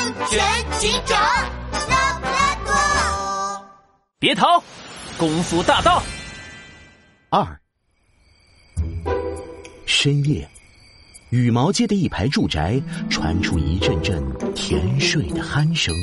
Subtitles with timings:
[0.00, 0.40] 安全
[0.78, 1.20] 警长
[1.90, 3.66] 拉布拉多。
[4.18, 4.62] 别逃，
[5.18, 6.02] 功夫大道。
[7.28, 7.60] 二
[9.84, 10.48] 深夜，
[11.28, 14.24] 羽毛街的一排住宅传出一阵阵
[14.54, 15.94] 甜睡的鼾声。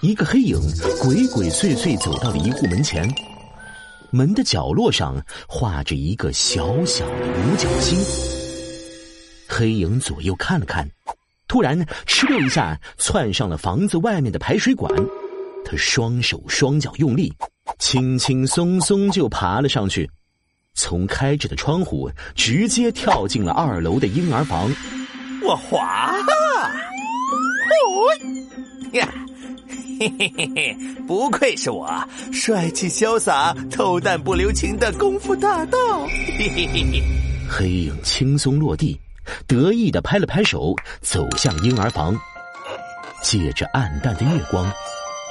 [0.00, 0.58] 一个黑影
[1.00, 3.08] 鬼鬼祟祟走到了一户门前，
[4.10, 5.14] 门的角落上
[5.46, 7.96] 画着一个小小的五角星。
[9.48, 10.90] 黑影左右看了看，
[11.48, 14.92] 突然哧溜一下窜上了房子外面的排水管。
[15.64, 17.32] 他双手双脚用力，
[17.78, 20.08] 轻轻松松就爬了上去，
[20.74, 24.70] 从开着的窗户直接跳进了二楼的婴儿房。
[25.42, 26.12] 我滑！
[27.68, 28.06] 哦
[28.92, 29.12] 呀！
[29.98, 31.88] 嘿嘿嘿嘿，不愧是我
[32.32, 35.78] 帅气潇洒、偷蛋不留情的功夫大盗！
[36.06, 37.02] 嘿嘿嘿嘿。
[37.48, 38.98] 黑影轻松落地，
[39.46, 42.16] 得意的拍了拍手，走向婴儿房。
[43.22, 44.70] 借着暗淡的月光，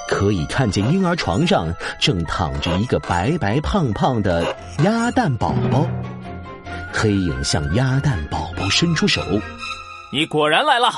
[0.09, 5.87] 可以看见婴儿床上正躺着一个白白胖胖的鸭蛋宝宝。
[6.91, 9.21] 黑影向鸭蛋宝宝伸出手
[10.11, 10.89] ：“你果然来了！”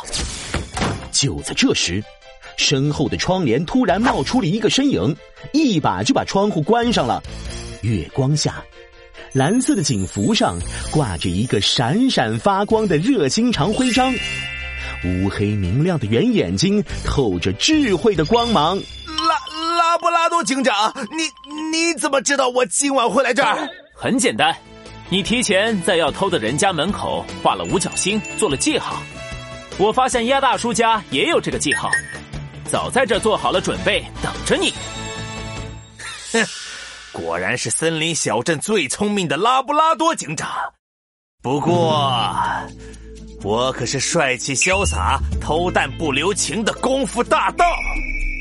[1.11, 2.03] 就在这时。
[2.57, 5.15] 身后的窗帘突然冒出了一个身影，
[5.53, 7.21] 一把就把窗户关上了。
[7.81, 8.63] 月光下，
[9.33, 10.57] 蓝色的警服上
[10.91, 14.13] 挂着一个闪闪发光的热心肠徽章，
[15.05, 18.77] 乌黑明亮的圆眼睛透着智慧的光芒。
[19.05, 21.23] 拉拉布拉多警长，你
[21.71, 23.67] 你怎么知道我今晚会来这儿？
[23.93, 24.55] 很简单，
[25.09, 29.01] 你提前在要偷的人家门口画了五角星，做了记号。
[29.77, 31.89] 我发现鸭大叔家也有这个记号。
[32.65, 34.73] 早在这做好了准备，等着你。
[36.33, 36.43] 哼，
[37.11, 40.49] 果然是森林小镇最聪明的拉布拉多警长。
[41.41, 42.11] 不过，
[43.43, 47.65] 我可是帅气潇洒、偷蛋不留情的功夫大盗。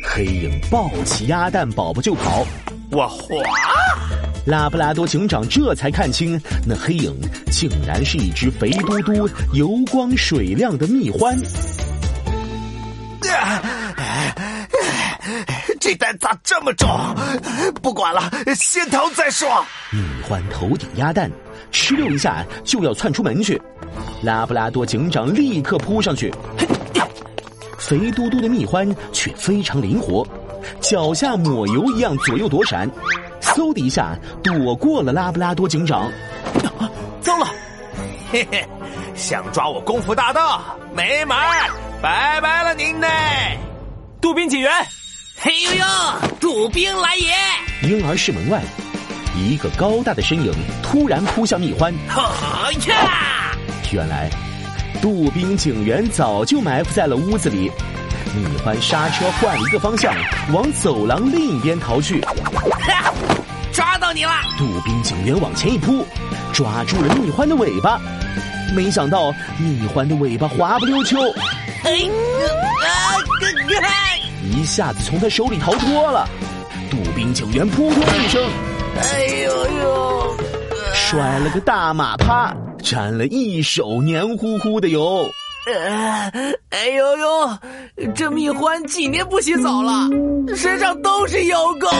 [0.08, 2.45] 黑影抱起鸭蛋宝宝就跑，
[2.91, 3.34] 我滑！
[4.47, 7.13] 拉布拉多警长这才看清，那黑影
[7.51, 11.36] 竟然是一只肥嘟嘟、油光水亮的蜜獾。
[15.86, 16.89] 这蛋咋这么重？
[17.80, 19.64] 不管了，先逃再说。
[19.92, 21.30] 蜜獾头顶鸭蛋，
[21.70, 23.63] 哧溜一下就要窜出门去。
[24.20, 26.35] 拉布拉多警长立刻扑上去，
[27.79, 30.27] 肥嘟嘟的蜜獾却非常灵活，
[30.80, 32.91] 脚下抹油一样左右躲闪，
[33.41, 36.11] 嗖的一下躲过了拉布拉多警长。
[37.23, 37.46] 糟了，
[38.33, 38.69] 嘿嘿，
[39.14, 40.61] 想抓我功夫大盗
[40.92, 41.36] 没门
[42.02, 43.57] 拜拜了您嘞，
[44.20, 44.73] 杜宾警员。
[45.39, 45.85] 嘿呦呦！
[46.41, 47.89] 杜宾来也！
[47.89, 48.63] 婴儿室门外，
[49.36, 50.51] 一个高大的身影
[50.83, 51.92] 突然扑向蜜獾。
[52.08, 53.52] 好呀！
[53.92, 54.30] 原来，
[55.02, 57.70] 杜宾警员早就埋伏在了屋子里。
[58.35, 60.14] 蜜獾刹车换了一个方向，
[60.52, 62.19] 往走廊另一边逃去。
[63.73, 64.33] 抓到你了！
[64.57, 66.05] 杜宾警员往前一扑，
[66.55, 68.01] 抓住了蜜獾的尾巴。
[68.75, 71.19] 没想到，蜜獾的尾巴滑不溜秋。
[71.85, 71.92] 哎
[72.83, 73.20] 啊！
[73.39, 73.86] 哥哥！
[74.51, 76.29] 一下子从他手里逃脱了，
[76.90, 78.42] 杜宾警员扑通一声，
[78.98, 80.36] 哎呦呦，
[80.95, 85.29] 摔了个大马趴，沾了一手黏糊糊的油。
[86.70, 87.58] 哎呦呦，
[88.14, 90.08] 这蜜獾几年不洗澡了，
[90.55, 91.90] 身上都是油垢。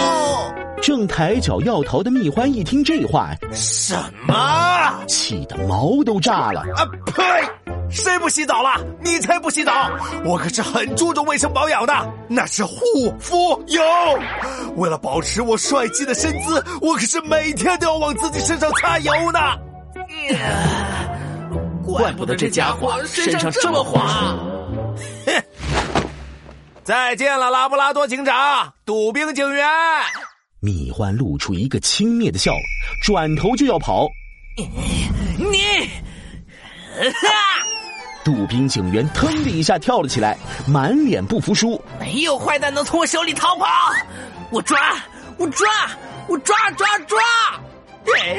[0.81, 3.97] 正抬脚要逃的蜜獾一听这话，什
[4.27, 5.05] 么？
[5.09, 6.61] 气得毛都炸了！
[6.77, 7.76] 啊呸！
[7.91, 8.85] 谁不洗澡了？
[9.01, 9.91] 你才不洗澡！
[10.25, 11.93] 我可是很注重卫生保养的，
[12.29, 12.75] 那是护
[13.19, 13.83] 肤油。
[14.77, 19.39] 为了保持我帅气的身姿，我可是每天都要往自己身上擦油呢。
[21.85, 24.37] 怪不得这家伙身上这么滑。
[25.27, 25.43] 哼！
[26.83, 29.67] 再见了，拉布拉多警长，杜宾警员。
[30.61, 32.53] 蜜獾露出一个轻蔑的笑，
[33.05, 34.09] 转头就要跑。
[34.57, 35.59] 你，
[36.99, 37.37] 哈！
[38.27, 41.81] 杜宾警员腾的一下跳了起来，满脸不服输。
[42.01, 43.65] 没有坏蛋能从我手里逃跑！
[44.51, 44.77] 我抓，
[45.37, 45.69] 我抓，
[46.27, 47.17] 我抓抓抓！
[48.17, 48.37] 哎，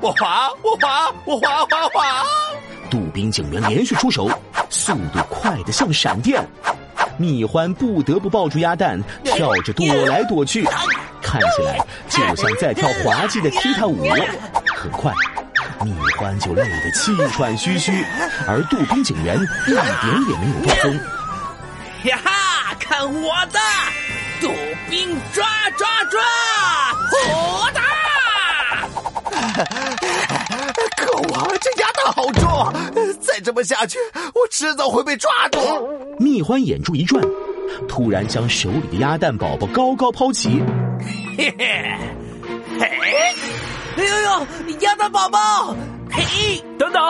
[0.00, 2.24] 我滑，我滑，我滑滑滑！
[2.88, 4.30] 杜宾警员连续出手，
[4.70, 6.40] 速度快得像闪电。
[7.18, 10.62] 蜜獾不得不抱住鸭蛋，跳着躲来躲去，
[11.20, 11.76] 看起来
[12.08, 13.98] 就像在跳滑稽的踢踏舞。
[14.76, 15.12] 很快。
[15.82, 17.92] 蜜獾就累得气喘吁吁，
[18.46, 19.36] 而杜宾警员
[19.66, 19.84] 一点
[20.28, 20.94] 也没有放松。
[22.04, 22.74] 呀哈！
[22.78, 23.58] 看我的，
[24.40, 24.52] 杜
[24.90, 25.44] 宾抓
[25.76, 26.20] 抓抓！
[27.10, 27.80] 火大！
[30.96, 32.72] 可恶，这鸭蛋好重，
[33.20, 33.98] 再这么下去，
[34.34, 35.58] 我迟早会被抓住。
[36.18, 37.24] 蜜獾眼珠一转，
[37.88, 40.62] 突然将手里的鸭蛋宝宝高高抛起。
[41.38, 41.98] 嘿嘿，
[42.78, 43.34] 嘿，
[43.96, 45.76] 哎呦呦，鸭蛋宝宝！
[46.10, 47.00] 嘿，等等，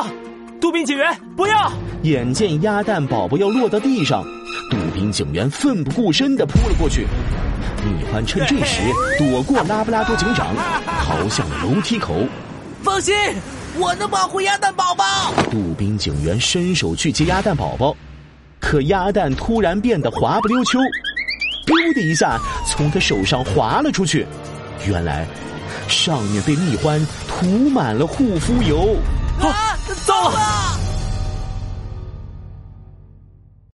[0.60, 1.72] 杜宾警员，不要！
[2.02, 4.22] 眼见鸭蛋宝宝要落到地上，
[4.70, 7.06] 杜宾警员奋不顾身的扑了过去。
[7.84, 8.82] 蜜獾趁这时
[9.18, 10.54] 躲过拉布拉多警长，
[11.00, 12.14] 逃向了楼梯口。
[12.82, 13.14] 放心，
[13.78, 15.04] 我能保护鸭蛋宝宝。
[15.50, 17.96] 杜宾警员伸手去接鸭蛋宝宝，
[18.60, 20.78] 可鸭蛋突然变得滑不溜秋
[21.66, 24.26] ，biu 的一下从他手上滑了出去。
[24.86, 25.26] 原来，
[25.88, 28.96] 上面被蜜獾涂满了护肤油。
[29.40, 29.76] 啊，
[30.06, 30.83] 糟了！